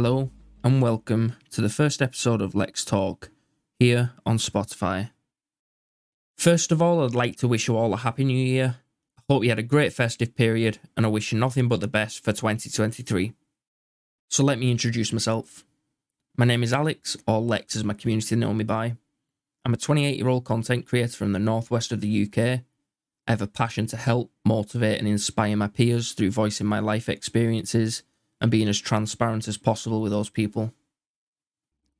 Hello 0.00 0.30
and 0.62 0.80
welcome 0.80 1.34
to 1.50 1.60
the 1.60 1.68
first 1.68 2.00
episode 2.00 2.40
of 2.40 2.54
Lex 2.54 2.84
Talk 2.84 3.30
here 3.80 4.12
on 4.24 4.38
Spotify. 4.38 5.10
First 6.36 6.70
of 6.70 6.80
all, 6.80 7.04
I'd 7.04 7.16
like 7.16 7.34
to 7.38 7.48
wish 7.48 7.66
you 7.66 7.76
all 7.76 7.92
a 7.92 7.96
happy 7.96 8.22
new 8.22 8.38
year. 8.38 8.76
I 9.18 9.22
hope 9.28 9.42
you 9.42 9.48
had 9.48 9.58
a 9.58 9.64
great 9.64 9.92
festive 9.92 10.36
period 10.36 10.78
and 10.96 11.04
I 11.04 11.08
wish 11.08 11.32
you 11.32 11.38
nothing 11.40 11.66
but 11.66 11.80
the 11.80 11.88
best 11.88 12.22
for 12.22 12.32
2023. 12.32 13.32
So 14.30 14.44
let 14.44 14.60
me 14.60 14.70
introduce 14.70 15.12
myself. 15.12 15.64
My 16.36 16.44
name 16.44 16.62
is 16.62 16.72
Alex, 16.72 17.16
or 17.26 17.40
Lex 17.40 17.74
as 17.74 17.82
my 17.82 17.94
community 17.94 18.36
know 18.36 18.54
me 18.54 18.62
by. 18.62 18.94
I'm 19.64 19.74
a 19.74 19.76
28 19.76 20.16
year 20.16 20.28
old 20.28 20.44
content 20.44 20.86
creator 20.86 21.16
from 21.16 21.32
the 21.32 21.40
northwest 21.40 21.90
of 21.90 22.02
the 22.02 22.22
UK. 22.22 22.38
I 22.38 23.32
have 23.32 23.42
a 23.42 23.48
passion 23.48 23.88
to 23.88 23.96
help, 23.96 24.30
motivate, 24.44 25.00
and 25.00 25.08
inspire 25.08 25.56
my 25.56 25.66
peers 25.66 26.12
through 26.12 26.30
voicing 26.30 26.68
my 26.68 26.78
life 26.78 27.08
experiences 27.08 28.04
and 28.40 28.50
being 28.50 28.68
as 28.68 28.78
transparent 28.78 29.48
as 29.48 29.56
possible 29.56 30.00
with 30.00 30.12
those 30.12 30.30
people. 30.30 30.72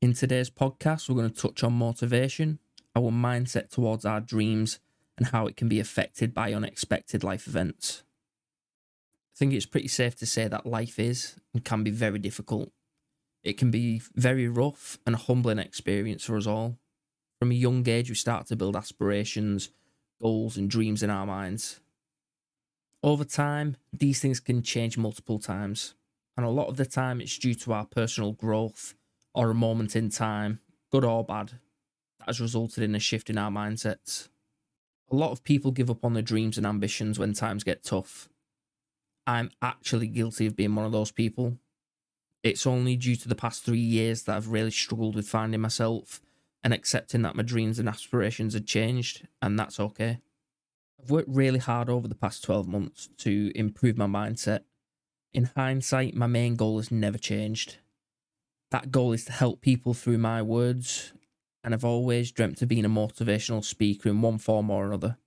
In 0.01 0.13
today's 0.13 0.51
podcast, 0.51 1.09
we're 1.09 1.17
going 1.17 1.31
to 1.31 1.43
touch 1.43 1.65
on 1.65 1.73
motivation, 1.73 2.61
our 2.95 3.11
mindset 3.11 3.71
towards 3.71 4.05
our 4.05 4.21
dreams, 4.21 4.79
and 5.17 5.27
how 5.29 5.47
it 5.47 5.57
can 5.57 5.69
be 5.69 5.81
affected 5.81 6.33
by 6.33 6.53
unexpected 6.53 7.25
life 7.25 7.49
events. 7.49 8.05
I 9.35 9.39
think 9.39 9.53
it's 9.53 9.67
pretty 9.67 9.89
safe 9.89 10.17
to 10.17 10.27
say 10.27 10.47
that 10.49 10.67
life 10.67 10.99
is 10.99 11.37
and 11.53 11.65
can 11.65 11.83
be 11.83 11.91
very 11.91 12.19
difficult. 12.19 12.71
It 13.43 13.59
can 13.59 13.71
be 13.71 14.03
very 14.15 14.49
rough 14.49 14.99
and 15.07 15.17
humbling 15.17 15.59
experience 15.59 16.25
for 16.25 16.37
us 16.37 16.47
all. 16.47 16.77
From 17.41 17.51
a 17.51 17.55
young 17.55 17.89
age, 17.89 18.09
we 18.09 18.17
start 18.17 18.47
to 18.47 18.57
build 18.57 18.77
aspirations, 18.77 19.71
goals, 20.21 20.57
and 20.57 20.69
dreams 20.69 21.03
in 21.03 21.11
our 21.11 21.27
minds. 21.27 21.81
Over 23.03 23.25
time, 23.25 23.77
these 23.93 24.21
things 24.21 24.41
can 24.41 24.63
change 24.63 24.99
multiple 24.99 25.39
times 25.39 25.95
and 26.39 26.47
a 26.47 26.51
lot 26.51 26.69
of 26.69 26.77
the 26.77 26.87
time 26.87 27.21
it's 27.21 27.37
due 27.37 27.53
to 27.53 27.73
our 27.73 27.85
personal 27.85 28.31
growth 28.31 28.95
or 29.35 29.51
a 29.51 29.55
moment 29.55 29.97
in 29.97 30.09
time, 30.09 30.61
good 30.93 31.05
or 31.05 31.25
bad, 31.25 31.49
that 32.21 32.27
has 32.27 32.41
resulted 32.41 32.85
in 32.85 32.95
a 32.95 33.01
shift 33.01 33.29
in 33.29 33.37
our 33.37 33.51
mindsets. 33.51 34.29
A 35.11 35.17
lot 35.17 35.33
of 35.33 35.43
people 35.43 35.73
give 35.73 35.91
up 35.91 36.05
on 36.05 36.15
their 36.15 36.23
dreams 36.23 36.57
and 36.57 36.65
ambitions 36.65 37.19
when 37.19 37.33
times 37.33 37.65
get 37.65 37.83
tough. 37.83 38.29
I'm 39.27 39.51
actually 39.61 40.07
guilty 40.07 40.47
of 40.47 40.55
being 40.55 40.77
one 40.77 40.85
of 40.87 40.93
those 40.93 41.11
people. 41.11 41.59
It's 42.45 42.69
only 42.69 42.95
due 42.95 43.17
to 43.17 43.29
the 43.29 43.35
past 43.35 43.65
three 43.65 43.81
years 43.81 44.23
that 44.23 44.37
I've 44.37 44.53
really 44.53 44.71
struggled 44.71 45.17
with 45.17 45.29
finding 45.29 45.61
myself 45.61 46.21
and 46.63 46.73
accepting 46.73 47.23
that 47.23 47.35
my 47.35 47.43
dreams 47.43 47.81
and 47.81 47.89
aspirations 47.89 48.55
had 48.55 48.65
changed, 48.65 49.27
and 49.43 49.59
that's 49.59 49.81
okay. 49.81 50.21
I've 51.03 51.11
worked 51.11 51.31
really 51.31 51.59
hard 51.59 51.91
over 51.91 52.07
the 52.07 52.15
past 52.15 52.45
12 52.45 52.69
months 52.69 53.09
to 53.19 53.51
improve 53.57 53.99
my 53.99 54.07
mindset 54.07 54.61
in 55.33 55.51
hindsight, 55.57 56.15
my 56.15 56.27
main 56.27 56.57
goal 56.57 56.79
has 56.79 56.91
never 56.91 57.19
changed. 57.19 57.79
That 58.71 58.91
goal 58.91 59.13
is 59.13 59.25
to 59.27 59.33
help 59.33 59.61
people 59.61 59.95
through 59.95 60.19
my 60.19 60.43
words, 60.43 61.13
and 61.65 61.75
I've 61.75 61.85
always 61.85 62.33
dreamt 62.33 62.61
of 62.63 62.69
being 62.69 62.85
a 62.85 62.91
motivational 62.91 63.65
speaker 63.65 64.09
in 64.09 64.21
one 64.21 64.39
form 64.39 64.71
or 64.71 64.87
another. 64.87 65.19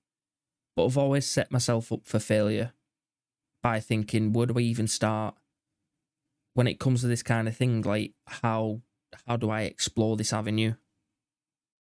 But 0.76 0.86
I've 0.86 0.98
always 0.98 1.26
set 1.26 1.52
myself 1.52 1.92
up 1.92 2.02
for 2.06 2.20
failure 2.20 2.74
by 3.62 3.80
thinking, 3.80 4.34
where 4.34 4.48
do 4.48 4.58
I 4.58 4.62
even 4.62 4.88
start? 4.88 5.36
When 6.54 6.68
it 6.68 6.80
comes 6.80 7.02
to 7.02 7.08
this 7.08 7.24
kind 7.24 7.48
of 7.48 7.56
thing, 7.56 7.82
like 7.82 8.14
how 8.28 8.82
how 9.28 9.38
do 9.38 9.50
I 9.50 9.62
explore 9.62 10.18
this 10.18 10.34
avenue? 10.34 10.76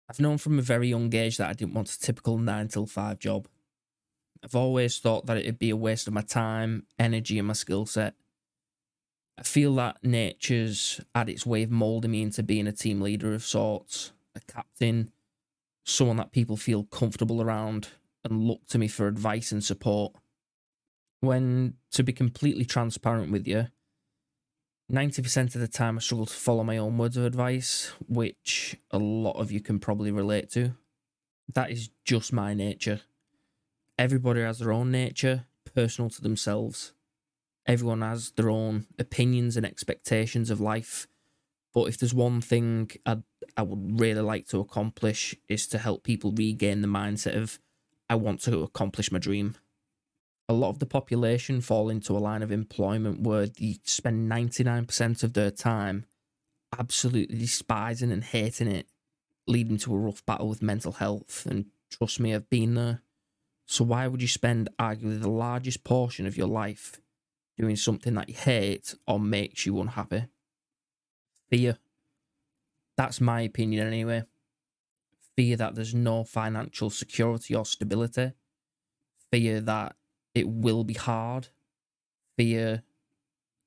I've 0.10 0.20
known 0.20 0.38
from 0.38 0.60
a 0.60 0.64
very 0.64 0.90
young 0.90 1.14
age 1.16 1.38
that 1.38 1.50
I 1.50 1.54
didn't 1.54 1.74
want 1.74 1.92
a 1.92 2.00
typical 2.00 2.38
nine 2.38 2.68
till 2.68 2.86
five 2.86 3.20
job. 3.20 3.48
I've 4.44 4.56
always 4.56 4.98
thought 5.00 5.28
that 5.28 5.38
it'd 5.38 5.60
be 5.60 5.70
a 5.70 5.76
waste 5.76 6.08
of 6.08 6.14
my 6.14 6.22
time, 6.22 6.86
energy, 6.98 7.38
and 7.38 7.48
my 7.48 7.54
skill 7.54 7.86
set. 7.86 8.16
I 9.38 9.44
feel 9.44 9.76
that 9.76 10.04
nature's 10.04 11.00
had 11.16 11.30
its 11.30 11.46
way 11.46 11.64
of 11.64 11.72
moulding 11.72 12.12
me 12.12 12.22
into 12.22 12.44
being 12.44 12.68
a 12.68 12.72
team 12.72 13.02
leader 13.02 13.34
of 13.34 13.44
sorts, 13.44 14.12
a 14.36 14.40
captain, 14.52 15.12
someone 15.86 16.18
that 16.18 16.32
people 16.32 16.58
feel 16.58 16.84
comfortable 16.84 17.42
around 17.42 17.90
and 18.24 18.48
look 18.48 18.68
to 18.68 18.78
me 18.78 18.88
for 18.88 19.08
advice 19.08 19.52
and 19.52 19.64
support. 19.64 20.14
When, 21.22 21.76
to 21.92 22.04
be 22.04 22.14
completely 22.14 22.66
transparent 22.66 23.32
with 23.32 23.48
you, 23.48 23.68
90% 24.92 25.56
of 25.56 25.62
the 25.62 25.68
time 25.68 25.98
I 25.98 26.02
struggle 26.02 26.26
to 26.26 26.34
follow 26.34 26.64
my 26.64 26.78
own 26.78 26.98
words 26.98 27.16
of 27.16 27.26
advice, 27.26 27.94
which 28.08 28.76
a 28.92 28.98
lot 28.98 29.34
of 29.34 29.52
you 29.52 29.62
can 29.62 29.80
probably 29.80 30.12
relate 30.12 30.52
to. 30.52 30.76
That 31.54 31.72
is 31.72 31.90
just 32.04 32.34
my 32.34 32.54
nature. 32.54 33.02
Everybody 33.98 34.42
has 34.42 34.60
their 34.60 34.72
own 34.72 34.92
nature, 34.92 35.46
personal 35.74 36.10
to 36.10 36.22
themselves. 36.22 36.94
Everyone 37.68 38.02
has 38.02 38.32
their 38.32 38.50
own 38.50 38.88
opinions 38.98 39.58
and 39.58 39.66
expectations 39.66 40.50
of 40.50 40.60
life. 40.60 41.08
But 41.74 41.88
if 41.88 41.98
there's 41.98 42.14
one 42.14 42.42
thing 42.42 42.92
I'd, 43.06 43.24
I 43.56 43.62
would 43.62 44.00
really 44.00 44.22
like 44.22 44.48
to 44.48 44.60
accomplish 44.60 45.36
is 45.48 45.68
to 45.68 45.78
help 45.78 46.04
people 46.04 46.32
regain 46.32 46.82
the 46.82 46.88
mindset 46.88 47.36
of 47.36 47.60
I 48.10 48.16
want 48.16 48.42
to 48.42 48.62
accomplish 48.62 49.12
my 49.12 49.20
dream. 49.20 49.56
A 50.50 50.54
lot 50.54 50.70
of 50.70 50.80
the 50.80 50.86
population 50.86 51.62
fall 51.62 51.90
into 51.90 52.18
a 52.18 52.20
line 52.20 52.44
of 52.44 52.52
employment 52.52 53.22
where 53.22 53.48
they 53.48 53.78
spend 53.86 54.30
99% 54.30 55.24
of 55.24 55.34
their 55.34 55.52
time 55.52 56.06
absolutely 56.78 57.38
despising 57.38 58.12
and 58.12 58.24
hating 58.24 58.68
it, 58.68 58.88
leading 59.48 59.78
to 59.78 59.94
a 59.94 59.98
rough 59.98 60.26
battle 60.26 60.50
with 60.50 60.62
mental 60.62 60.94
health. 60.94 61.46
And 61.50 61.68
trust 61.90 62.20
me, 62.20 62.36
I've 62.36 62.50
been 62.50 62.74
there. 62.76 63.02
So 63.72 63.86
why 63.86 64.06
would 64.06 64.22
you 64.22 64.28
spend 64.28 64.68
arguably 64.78 65.22
the 65.22 65.30
largest 65.30 65.86
portion 65.86 66.28
of 66.28 66.36
your 66.36 66.48
life 66.48 67.00
doing 67.58 67.78
something 67.78 68.16
that 68.16 68.28
you 68.28 68.36
hate 68.36 68.94
or 69.08 69.18
makes 69.18 69.66
you 69.66 69.80
unhappy? 69.80 70.26
Fear. 71.50 71.78
That's 72.98 73.22
my 73.22 73.40
opinion 73.40 73.88
anyway. 73.88 74.26
Fear 75.38 75.56
that 75.56 75.76
there's 75.76 75.96
no 75.96 76.26
financial 76.26 76.90
security 76.90 77.56
or 77.56 77.64
stability. 77.64 78.34
Fear 79.32 79.62
that 79.62 79.96
it 80.36 80.50
will 80.50 80.84
be 80.84 80.96
hard. 80.96 81.48
Fear 82.38 82.84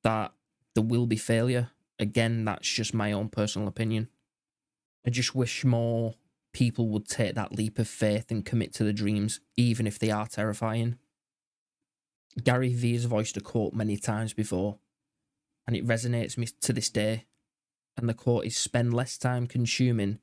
that 0.02 0.34
there 0.74 0.84
will 0.84 1.06
be 1.06 1.16
failure. 1.16 1.70
Again, 1.98 2.44
that's 2.44 2.68
just 2.68 2.92
my 2.92 3.10
own 3.12 3.30
personal 3.30 3.68
opinion. 3.68 4.10
I 5.06 5.08
just 5.08 5.34
wish 5.34 5.64
more 5.64 6.16
people 6.54 6.88
would 6.88 7.06
take 7.06 7.34
that 7.34 7.52
leap 7.52 7.78
of 7.78 7.86
faith 7.86 8.30
and 8.30 8.46
commit 8.46 8.72
to 8.72 8.84
the 8.84 8.92
dreams, 8.92 9.40
even 9.56 9.86
if 9.86 9.98
they 9.98 10.10
are 10.10 10.26
terrifying. 10.26 10.96
Gary 12.42 12.72
Vee 12.72 12.94
has 12.94 13.04
voiced 13.04 13.36
a 13.36 13.40
quote 13.40 13.74
many 13.74 13.98
times 13.98 14.32
before, 14.32 14.78
and 15.66 15.76
it 15.76 15.86
resonates 15.86 16.38
me 16.38 16.48
to 16.62 16.72
this 16.72 16.88
day. 16.88 17.26
And 17.96 18.08
the 18.08 18.14
quote 18.14 18.46
is 18.46 18.56
spend 18.56 18.94
less 18.94 19.18
time 19.18 19.46
consuming 19.46 20.18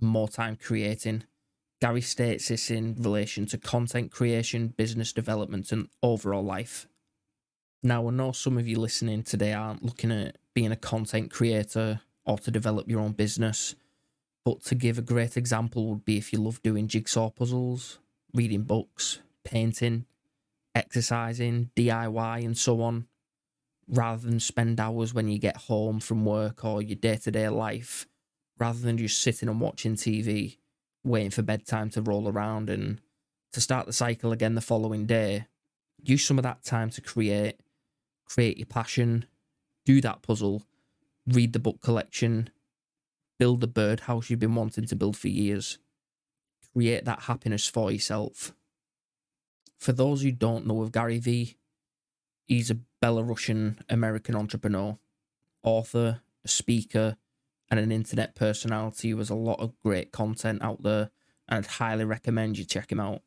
and 0.00 0.08
more 0.08 0.28
time 0.28 0.56
creating. 0.56 1.24
Gary 1.80 2.00
states 2.00 2.48
this 2.48 2.70
in 2.70 2.94
relation 2.98 3.46
to 3.46 3.58
content 3.58 4.10
creation, 4.10 4.68
business 4.68 5.12
development, 5.12 5.72
and 5.72 5.88
overall 6.02 6.44
life. 6.44 6.86
Now, 7.82 8.08
I 8.08 8.10
know 8.10 8.32
some 8.32 8.58
of 8.58 8.66
you 8.66 8.78
listening 8.78 9.22
today 9.22 9.52
aren't 9.52 9.84
looking 9.84 10.10
at 10.10 10.36
being 10.54 10.72
a 10.72 10.76
content 10.76 11.30
creator 11.30 12.00
or 12.24 12.38
to 12.38 12.50
develop 12.50 12.88
your 12.88 13.00
own 13.00 13.12
business 13.12 13.76
but 14.48 14.64
to 14.64 14.74
give 14.74 14.96
a 14.96 15.02
great 15.02 15.36
example 15.36 15.88
would 15.88 16.06
be 16.06 16.16
if 16.16 16.32
you 16.32 16.40
love 16.40 16.62
doing 16.62 16.88
jigsaw 16.88 17.28
puzzles, 17.28 17.98
reading 18.32 18.62
books, 18.62 19.18
painting, 19.44 20.06
exercising, 20.74 21.68
DIY, 21.76 22.46
and 22.46 22.56
so 22.56 22.80
on, 22.80 23.06
rather 23.86 24.26
than 24.26 24.40
spend 24.40 24.80
hours 24.80 25.12
when 25.12 25.28
you 25.28 25.38
get 25.38 25.58
home 25.58 26.00
from 26.00 26.24
work 26.24 26.64
or 26.64 26.80
your 26.80 26.96
day 26.96 27.16
to 27.16 27.30
day 27.30 27.46
life, 27.50 28.06
rather 28.58 28.78
than 28.78 28.96
just 28.96 29.20
sitting 29.20 29.50
and 29.50 29.60
watching 29.60 29.96
TV, 29.96 30.56
waiting 31.04 31.30
for 31.30 31.42
bedtime 31.42 31.90
to 31.90 32.00
roll 32.00 32.26
around 32.26 32.70
and 32.70 33.02
to 33.52 33.60
start 33.60 33.84
the 33.84 33.92
cycle 33.92 34.32
again 34.32 34.54
the 34.54 34.62
following 34.62 35.04
day. 35.04 35.44
Use 36.02 36.24
some 36.24 36.38
of 36.38 36.44
that 36.44 36.64
time 36.64 36.88
to 36.88 37.02
create, 37.02 37.60
create 38.24 38.56
your 38.56 38.64
passion, 38.64 39.26
do 39.84 40.00
that 40.00 40.22
puzzle, 40.22 40.62
read 41.26 41.52
the 41.52 41.58
book 41.58 41.82
collection, 41.82 42.48
build 43.38 43.60
the 43.60 43.66
birdhouse 43.66 44.30
you've 44.30 44.40
been 44.40 44.54
wanting 44.54 44.86
to 44.86 44.96
build 44.96 45.16
for 45.16 45.28
years. 45.28 45.78
Create 46.72 47.04
that 47.04 47.22
happiness 47.22 47.66
for 47.66 47.90
yourself. 47.90 48.52
For 49.78 49.92
those 49.92 50.22
who 50.22 50.32
don't 50.32 50.66
know 50.66 50.82
of 50.82 50.92
Gary 50.92 51.18
Vee, 51.18 51.56
he's 52.46 52.70
a 52.70 52.78
Belarusian 53.02 53.78
American 53.88 54.34
entrepreneur, 54.34 54.98
author, 55.62 56.20
a 56.44 56.48
speaker, 56.48 57.16
and 57.70 57.78
an 57.78 57.92
internet 57.92 58.34
personality 58.34 59.10
who 59.10 59.18
has 59.18 59.30
a 59.30 59.34
lot 59.34 59.60
of 59.60 59.78
great 59.80 60.10
content 60.10 60.62
out 60.62 60.82
there, 60.82 61.10
and 61.48 61.58
I'd 61.58 61.70
highly 61.72 62.04
recommend 62.04 62.58
you 62.58 62.64
check 62.64 62.90
him 62.90 63.00
out. 63.00 63.22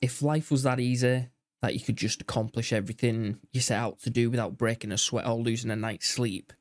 If 0.00 0.22
life 0.22 0.50
was 0.50 0.62
that 0.62 0.80
easy, 0.80 1.28
that 1.60 1.74
you 1.74 1.80
could 1.80 1.96
just 1.96 2.22
accomplish 2.22 2.72
everything 2.72 3.38
you 3.52 3.60
set 3.60 3.78
out 3.78 4.00
to 4.00 4.10
do 4.10 4.30
without 4.30 4.56
breaking 4.56 4.92
a 4.92 4.98
sweat 4.98 5.26
or 5.26 5.34
losing 5.34 5.70
a 5.70 5.76
night's 5.76 6.08
sleep, 6.08 6.52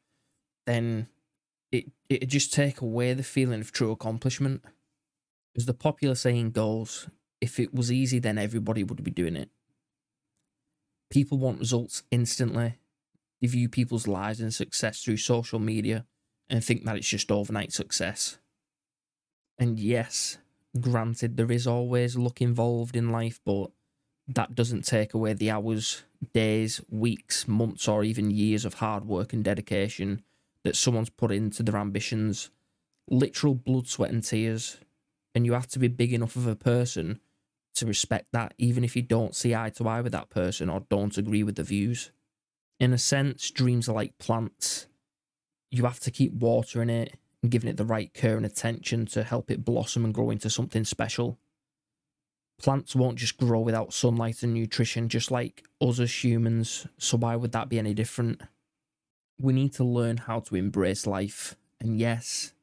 then 0.66 1.08
it 1.72 1.86
it 2.10 2.26
just 2.28 2.54
take 2.54 2.82
away 2.82 3.14
the 3.14 3.24
feeling 3.24 3.62
of 3.62 3.72
true 3.72 3.92
accomplishment. 3.92 4.64
As 5.56 5.66
the 5.66 5.74
popular 5.74 6.16
saying 6.16 6.52
goes, 6.52 7.10
if 7.42 7.60
it 7.60 7.74
was 7.74 7.92
easy, 7.92 8.20
then 8.20 8.38
everybody 8.38 8.84
would 8.84 9.04
be 9.04 9.12
doing 9.12 9.36
it. 9.36 9.50
People 11.10 11.38
want 11.38 11.60
results 11.60 12.04
instantly. 12.12 12.76
They 13.42 13.48
view 13.48 13.70
people's 13.70 14.08
lives 14.08 14.40
and 14.42 14.54
success 14.54 15.04
through 15.04 15.18
social 15.18 15.60
media 15.60 16.06
and 16.50 16.64
think 16.64 16.86
that 16.86 16.98
it's 16.98 17.08
just 17.08 17.32
overnight 17.32 17.74
success. 17.74 18.38
And 19.60 19.80
yes, 19.80 20.38
granted, 20.80 21.38
there 21.38 21.52
is 21.52 21.68
always 21.68 22.16
luck 22.16 22.42
involved 22.42 22.96
in 22.96 23.10
life, 23.12 23.40
but 23.46 23.72
that 24.28 24.56
doesn't 24.56 24.86
take 24.86 25.14
away 25.14 25.34
the 25.34 25.52
hours, 25.52 26.04
days, 26.34 26.82
weeks, 26.90 27.48
months, 27.48 27.88
or 27.88 28.04
even 28.04 28.30
years 28.32 28.66
of 28.66 28.76
hard 28.76 29.06
work 29.06 29.34
and 29.34 29.44
dedication 29.44 30.24
that 30.68 30.76
someone's 30.76 31.10
put 31.10 31.32
into 31.32 31.64
their 31.64 31.78
ambitions. 31.78 32.50
Literal 33.10 33.56
blood, 33.56 33.88
sweat, 33.88 34.12
and 34.12 34.24
tears. 34.24 34.78
And 35.34 35.46
you 35.46 35.54
have 35.54 35.68
to 35.68 35.80
be 35.80 35.88
big 35.88 36.14
enough 36.14 36.36
of 36.36 36.46
a 36.46 36.56
person 36.56 37.22
to 37.76 37.86
respect 37.86 38.28
that, 38.34 38.54
even 38.58 38.84
if 38.84 38.96
you 38.96 39.02
don't 39.02 39.36
see 39.36 39.56
eye 39.56 39.70
to 39.70 39.88
eye 39.88 40.02
with 40.02 40.12
that 40.12 40.30
person 40.30 40.70
or 40.70 40.84
don't 40.90 41.18
agree 41.18 41.44
with 41.44 41.56
the 41.56 41.64
views. 41.64 42.12
In 42.80 42.92
a 42.92 42.98
sense, 42.98 43.50
dreams 43.50 43.88
are 43.88 43.94
like 43.94 44.18
plants. 44.18 44.88
You 45.72 45.86
have 45.86 46.02
to 46.02 46.12
keep 46.12 46.34
watering 46.34 46.90
it 46.90 47.16
and 47.42 47.52
giving 47.52 47.70
it 47.70 47.78
the 47.78 47.86
right 47.86 48.14
care 48.14 48.36
and 48.36 48.46
attention 48.46 49.06
to 49.08 49.24
help 49.24 49.50
it 49.50 49.64
blossom 49.64 50.04
and 50.04 50.14
grow 50.14 50.32
into 50.32 50.50
something 50.50 50.84
special. 50.84 51.40
Plants 52.60 52.96
won't 52.96 53.20
just 53.20 53.38
grow 53.38 53.62
without 53.62 53.94
sunlight 53.94 54.44
and 54.44 54.54
nutrition, 54.54 55.08
just 55.08 55.32
like 55.32 55.64
us 55.80 56.00
as 56.00 56.24
humans, 56.24 56.88
so 56.98 57.16
why 57.18 57.36
would 57.36 57.52
that 57.52 57.70
be 57.70 57.80
any 57.80 57.94
different? 57.94 58.42
We 59.40 59.54
need 59.54 59.74
to 59.74 59.84
learn 59.84 60.18
how 60.18 60.40
to 60.42 60.56
embrace 60.56 61.06
life, 61.06 61.56
and 61.80 62.00
yes, 62.00 62.54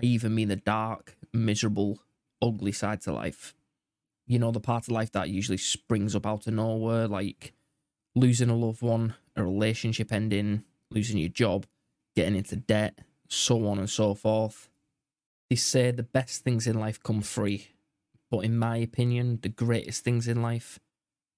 I 0.00 0.04
even 0.04 0.34
mean 0.34 0.48
the 0.48 0.56
dark, 0.56 1.16
miserable, 1.32 1.98
ugly 2.40 2.72
side 2.72 3.00
to 3.02 3.12
life. 3.12 3.54
You 4.26 4.38
know, 4.38 4.52
the 4.52 4.60
part 4.60 4.84
of 4.84 4.92
life 4.92 5.10
that 5.12 5.30
usually 5.30 5.58
springs 5.58 6.14
up 6.14 6.26
out 6.26 6.46
of 6.46 6.54
nowhere, 6.54 7.08
like 7.08 7.52
losing 8.14 8.50
a 8.50 8.56
loved 8.56 8.82
one, 8.82 9.14
a 9.34 9.42
relationship 9.42 10.12
ending, 10.12 10.62
losing 10.90 11.18
your 11.18 11.28
job, 11.28 11.66
getting 12.14 12.36
into 12.36 12.56
debt, 12.56 13.00
so 13.28 13.66
on 13.66 13.78
and 13.78 13.90
so 13.90 14.14
forth. 14.14 14.68
They 15.50 15.56
say 15.56 15.90
the 15.90 16.02
best 16.02 16.44
things 16.44 16.66
in 16.66 16.78
life 16.78 17.02
come 17.02 17.20
free, 17.20 17.68
but 18.30 18.40
in 18.40 18.56
my 18.56 18.76
opinion, 18.76 19.40
the 19.42 19.48
greatest 19.48 20.04
things 20.04 20.28
in 20.28 20.40
life 20.40 20.78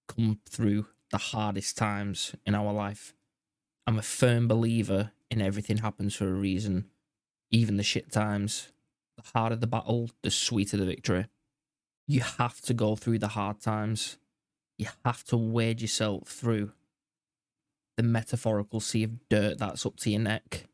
come 0.06 0.40
through 0.46 0.86
the 1.10 1.18
hardest 1.18 1.76
times 1.78 2.34
in 2.44 2.54
our 2.54 2.72
life. 2.72 3.14
I'm 3.86 3.98
a 3.98 4.02
firm 4.02 4.48
believer 4.48 5.12
in 5.30 5.42
everything 5.42 5.78
happens 5.78 6.14
for 6.14 6.28
a 6.28 6.32
reason, 6.32 6.86
even 7.50 7.76
the 7.76 7.82
shit 7.82 8.10
times. 8.10 8.68
The 9.16 9.22
harder 9.34 9.56
the 9.56 9.66
battle, 9.66 10.10
the 10.22 10.30
sweeter 10.30 10.76
the 10.76 10.86
victory. 10.86 11.26
You 12.06 12.20
have 12.20 12.60
to 12.62 12.74
go 12.74 12.96
through 12.96 13.18
the 13.18 13.28
hard 13.28 13.60
times. 13.60 14.18
You 14.78 14.88
have 15.04 15.24
to 15.24 15.36
wade 15.36 15.80
yourself 15.80 16.28
through 16.28 16.72
the 17.96 18.02
metaphorical 18.02 18.80
sea 18.80 19.04
of 19.04 19.28
dirt 19.28 19.58
that's 19.58 19.86
up 19.86 19.96
to 19.98 20.10
your 20.10 20.20
neck 20.20 20.66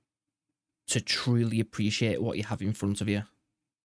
to 0.88 1.00
truly 1.00 1.60
appreciate 1.60 2.22
what 2.22 2.36
you 2.36 2.44
have 2.44 2.62
in 2.62 2.72
front 2.72 3.00
of 3.00 3.08
you. 3.08 3.22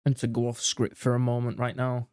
And 0.07 0.17
to 0.19 0.27
go 0.27 0.49
off 0.49 0.61
script 0.61 0.97
for 0.97 1.15
a 1.15 1.19
moment 1.19 1.59
right 1.59 1.77
now, 1.77 2.09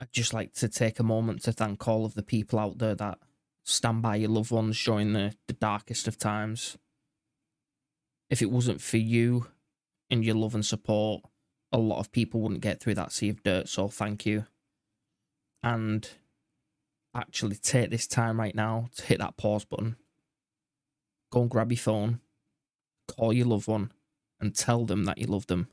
I'd 0.00 0.12
just 0.12 0.34
like 0.34 0.52
to 0.54 0.68
take 0.68 0.98
a 0.98 1.04
moment 1.04 1.42
to 1.42 1.52
thank 1.52 1.86
all 1.86 2.04
of 2.04 2.14
the 2.14 2.22
people 2.22 2.58
out 2.58 2.78
there 2.78 2.94
that 2.94 3.18
stand 3.64 4.02
by 4.02 4.16
your 4.16 4.30
loved 4.30 4.50
ones 4.50 4.82
during 4.82 5.12
the, 5.12 5.34
the 5.46 5.52
darkest 5.54 6.08
of 6.08 6.18
times. 6.18 6.76
If 8.28 8.42
it 8.42 8.50
wasn't 8.50 8.80
for 8.80 8.96
you 8.96 9.46
and 10.10 10.24
your 10.24 10.36
love 10.36 10.54
and 10.54 10.64
support, 10.64 11.22
a 11.72 11.78
lot 11.78 12.00
of 12.00 12.12
people 12.12 12.40
wouldn't 12.40 12.60
get 12.60 12.80
through 12.80 12.94
that 12.94 13.12
sea 13.12 13.28
of 13.28 13.42
dirt, 13.42 13.68
so 13.68 13.88
thank 13.88 14.26
you. 14.26 14.46
And 15.62 16.08
actually 17.14 17.56
take 17.56 17.90
this 17.90 18.06
time 18.06 18.38
right 18.38 18.54
now 18.54 18.88
to 18.96 19.04
hit 19.04 19.18
that 19.18 19.36
pause 19.36 19.64
button. 19.64 19.96
Go 21.30 21.42
and 21.42 21.50
grab 21.50 21.70
your 21.70 21.78
phone, 21.78 22.20
call 23.08 23.32
your 23.32 23.46
loved 23.46 23.68
one, 23.68 23.92
and 24.40 24.54
tell 24.54 24.84
them 24.84 25.04
that 25.04 25.18
you 25.18 25.26
love 25.26 25.46
them. 25.46 25.68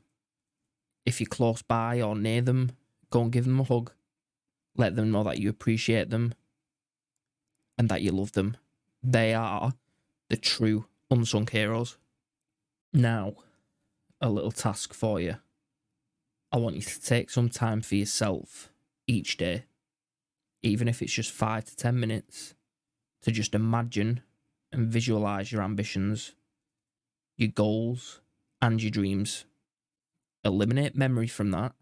If 1.06 1.20
you're 1.20 1.28
close 1.28 1.62
by 1.62 2.00
or 2.00 2.14
near 2.14 2.42
them, 2.42 2.72
go 3.10 3.22
and 3.22 3.32
give 3.32 3.44
them 3.44 3.60
a 3.60 3.64
hug. 3.64 3.92
Let 4.76 4.94
them 4.94 5.10
know 5.10 5.24
that 5.24 5.38
you 5.38 5.48
appreciate 5.48 6.10
them 6.10 6.34
and 7.78 7.88
that 7.88 8.02
you 8.02 8.10
love 8.10 8.32
them. 8.32 8.56
They 9.02 9.32
are 9.32 9.72
the 10.28 10.36
true 10.36 10.86
unsung 11.10 11.46
heroes. 11.46 11.96
Now, 12.92 13.34
a 14.20 14.28
little 14.28 14.50
task 14.50 14.92
for 14.92 15.20
you. 15.20 15.36
I 16.50 16.56
want 16.56 16.76
you 16.76 16.82
to 16.82 17.00
take 17.00 17.30
some 17.30 17.48
time 17.48 17.82
for 17.82 17.94
yourself 17.94 18.70
each 19.06 19.36
day 19.36 19.64
even 20.62 20.88
if 20.88 21.02
it's 21.02 21.12
just 21.12 21.30
five 21.30 21.64
to 21.64 21.76
10 21.76 21.98
minutes, 21.98 22.54
to 23.22 23.30
just 23.30 23.54
imagine 23.54 24.22
and 24.72 24.88
visualize 24.88 25.50
your 25.52 25.62
ambitions, 25.62 26.34
your 27.36 27.50
goals, 27.50 28.20
and 28.60 28.82
your 28.82 28.90
dreams. 28.90 29.44
Eliminate 30.44 30.96
memory 30.96 31.26
from 31.26 31.50
that 31.50 31.72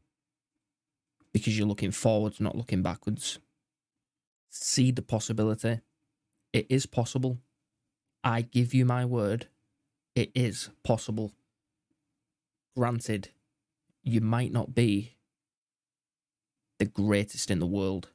because 1.32 1.58
you're 1.58 1.68
looking 1.68 1.90
forwards, 1.90 2.40
not 2.40 2.56
looking 2.56 2.82
backwards. 2.82 3.38
See 4.50 4.90
the 4.90 5.02
possibility. 5.02 5.80
It 6.56 6.66
is 6.70 6.86
possible. 6.86 7.38
I 8.24 8.40
give 8.40 8.72
you 8.72 8.86
my 8.86 9.04
word. 9.04 9.48
It 10.14 10.30
is 10.34 10.70
possible. 10.82 11.32
Granted, 12.74 13.28
you 14.02 14.22
might 14.22 14.52
not 14.52 14.74
be 14.74 15.16
the 16.78 16.86
greatest 16.86 17.50
in 17.50 17.58
the 17.58 17.66
world 17.66 18.08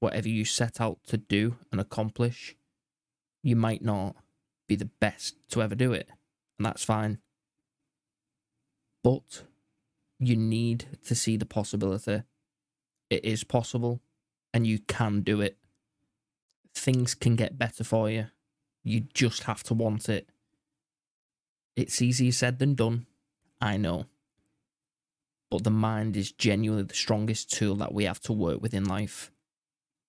whatever 0.00 0.28
you 0.28 0.44
set 0.44 0.80
out 0.80 0.98
to 1.06 1.16
do 1.16 1.56
and 1.72 1.80
accomplish, 1.80 2.54
you 3.42 3.56
might 3.56 3.82
not 3.82 4.16
be 4.68 4.76
the 4.76 4.90
best 5.00 5.36
to 5.50 5.62
ever 5.62 5.74
do 5.74 5.92
it, 5.92 6.08
and 6.58 6.66
that's 6.66 6.84
fine. 6.84 7.18
But 9.02 9.42
you 10.18 10.36
need 10.36 10.98
to 11.06 11.14
see 11.14 11.36
the 11.36 11.46
possibility. 11.46 12.22
It 13.10 13.24
is 13.24 13.44
possible, 13.44 14.00
and 14.52 14.66
you 14.66 14.80
can 14.80 15.20
do 15.22 15.40
it. 15.40 15.56
Things 16.76 17.14
can 17.14 17.36
get 17.36 17.58
better 17.58 17.82
for 17.82 18.10
you. 18.10 18.26
You 18.84 19.00
just 19.14 19.44
have 19.44 19.62
to 19.64 19.74
want 19.74 20.08
it. 20.08 20.28
It's 21.74 22.00
easier 22.00 22.32
said 22.32 22.58
than 22.58 22.74
done, 22.74 23.06
I 23.60 23.76
know. 23.76 24.06
But 25.50 25.64
the 25.64 25.70
mind 25.70 26.16
is 26.16 26.32
genuinely 26.32 26.84
the 26.84 26.94
strongest 26.94 27.52
tool 27.52 27.76
that 27.76 27.92
we 27.92 28.04
have 28.04 28.20
to 28.20 28.32
work 28.32 28.62
with 28.62 28.74
in 28.74 28.84
life 28.84 29.30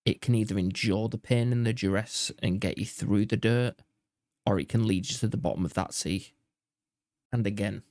it 0.08 0.22
can 0.22 0.36
either 0.36 0.58
endure 0.58 1.10
the 1.10 1.18
pain 1.18 1.52
and 1.52 1.66
the 1.66 1.74
duress 1.74 2.32
and 2.42 2.62
get 2.62 2.78
you 2.78 2.86
through 2.86 3.26
the 3.26 3.36
dirt, 3.36 3.76
or 4.46 4.58
it 4.58 4.70
can 4.70 4.88
lead 4.88 5.10
you 5.10 5.18
to 5.18 5.28
the 5.28 5.36
bottom 5.36 5.66
of 5.66 5.74
that 5.74 5.94
sea. 5.94 6.30
And 7.30 7.46
again, 7.46 7.84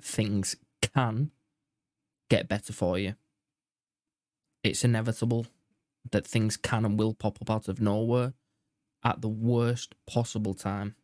things 0.00 0.54
can 0.80 1.32
get 2.30 2.46
better 2.46 2.72
for 2.72 3.00
you. 3.00 3.16
It's 4.62 4.84
inevitable 4.84 5.48
that 6.12 6.26
things 6.26 6.56
can 6.56 6.84
and 6.84 6.98
will 6.98 7.14
pop 7.14 7.38
up 7.40 7.50
out 7.50 7.68
of 7.68 7.80
nowhere 7.80 8.34
at 9.04 9.20
the 9.20 9.28
worst 9.28 9.94
possible 10.06 10.54
time 10.54 10.94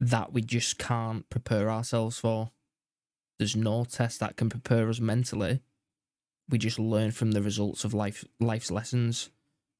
that 0.00 0.32
we 0.32 0.42
just 0.42 0.78
can't 0.78 1.28
prepare 1.28 1.70
ourselves 1.70 2.18
for. 2.18 2.50
There's 3.38 3.56
no 3.56 3.84
test 3.84 4.20
that 4.20 4.36
can 4.36 4.48
prepare 4.48 4.88
us 4.88 5.00
mentally 5.00 5.60
we 6.48 6.58
just 6.58 6.78
learn 6.78 7.10
from 7.10 7.32
the 7.32 7.42
results 7.42 7.84
of 7.84 7.94
life 7.94 8.24
life's 8.40 8.70
lessons 8.70 9.30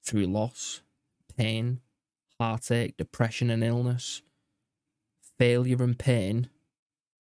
through 0.04 0.26
loss, 0.26 0.82
pain, 1.36 1.80
heartache, 2.38 2.96
depression 2.96 3.50
and 3.50 3.64
illness. 3.64 4.22
Failure 5.38 5.82
and 5.82 5.98
pain 5.98 6.48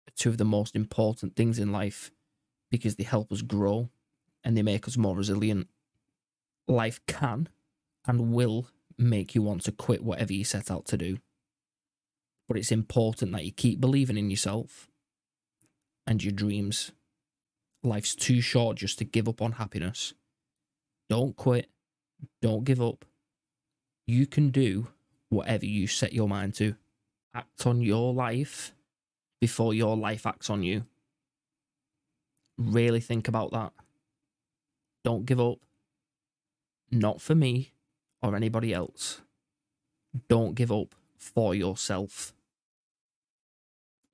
are 0.08 0.14
two 0.16 0.30
of 0.30 0.38
the 0.38 0.46
most 0.46 0.76
important 0.76 1.36
things 1.36 1.60
in 1.60 1.72
life 1.72 2.12
because 2.72 2.96
they 2.96 3.04
help 3.04 3.32
us 3.32 3.42
grow 3.42 3.90
and 4.44 4.58
they 4.58 4.64
make 4.64 4.88
us 4.88 4.98
more 4.98 5.16
resilient. 5.16 5.68
Life 6.68 7.00
can 7.08 7.50
and 8.08 8.34
will 8.34 8.70
make 8.98 9.36
you 9.36 9.42
want 9.42 9.64
to 9.64 9.72
quit 9.72 10.04
whatever 10.04 10.34
you 10.34 10.44
set 10.44 10.72
out 10.72 10.86
to 10.86 10.98
do. 10.98 11.18
But 12.48 12.58
it's 12.58 12.72
important 12.72 13.32
that 13.32 13.46
you 13.46 13.52
keep 13.52 13.82
believing 13.82 14.18
in 14.18 14.30
yourself 14.30 14.88
and 16.08 16.24
your 16.24 16.34
dreams 16.34 16.92
Life's 17.86 18.16
too 18.16 18.42
short 18.42 18.78
just 18.78 18.98
to 18.98 19.06
give 19.06 19.30
up 19.30 19.42
on 19.42 19.54
happiness. 19.54 20.14
Don't 21.10 21.36
quit. 21.36 21.70
Don't 22.42 22.64
give 22.64 22.82
up. 22.82 23.06
You 24.08 24.26
can 24.26 24.50
do 24.50 24.88
whatever 25.30 25.66
you 25.66 25.88
set 25.88 26.12
your 26.12 26.28
mind 26.28 26.56
to. 26.56 26.76
Act 27.34 27.68
on 27.68 27.82
your 27.82 28.14
life 28.14 28.74
before 29.40 29.74
your 29.74 29.96
life 29.96 30.26
acts 30.26 30.50
on 30.50 30.64
you. 30.64 30.86
Really 32.58 33.02
think 33.02 33.28
about 33.28 33.52
that. 33.52 33.72
Don't 35.04 35.26
give 35.26 35.40
up. 35.40 35.60
Not 36.92 37.22
for 37.22 37.36
me 37.36 37.74
or 38.22 38.36
anybody 38.36 38.74
else. 38.74 39.22
Don't 40.30 40.56
give 40.56 40.72
up 40.72 40.96
for 41.18 41.54
yourself. 41.54 42.34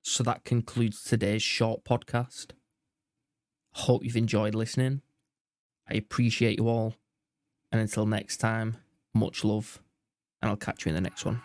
So 0.01 0.23
that 0.23 0.43
concludes 0.43 1.03
today's 1.03 1.43
short 1.43 1.83
podcast. 1.83 2.51
Hope 3.73 4.03
you've 4.03 4.17
enjoyed 4.17 4.55
listening. 4.55 5.01
I 5.89 5.93
appreciate 5.95 6.57
you 6.57 6.67
all. 6.67 6.95
And 7.71 7.79
until 7.79 8.05
next 8.05 8.37
time, 8.37 8.77
much 9.13 9.43
love. 9.43 9.81
and 10.41 10.49
I'll 10.49 10.57
catch 10.57 10.85
you 10.85 10.89
in 10.89 10.95
the 10.95 11.01
next 11.01 11.23
one. 11.23 11.41